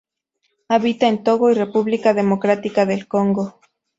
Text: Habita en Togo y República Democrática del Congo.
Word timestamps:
Habita 0.67 1.07
en 1.07 1.23
Togo 1.23 1.51
y 1.51 1.53
República 1.53 2.15
Democrática 2.15 2.87
del 2.87 3.07
Congo. 3.07 3.59